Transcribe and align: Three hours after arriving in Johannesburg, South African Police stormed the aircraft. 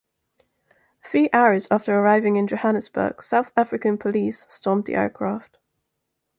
Three 1.05 1.29
hours 1.31 1.67
after 1.69 1.95
arriving 1.95 2.35
in 2.35 2.47
Johannesburg, 2.47 3.21
South 3.21 3.51
African 3.55 3.99
Police 3.99 4.47
stormed 4.49 4.85
the 4.85 4.95
aircraft. 4.95 5.59